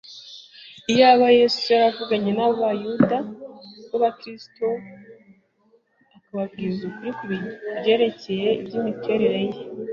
[0.91, 3.17] Iyaba Yesu yaravuganye n'Abayuda
[3.89, 4.63] b'abakiranutsi
[6.17, 7.23] akababwiza ukuri ku
[7.79, 9.57] byerekeye iby'imiterere ye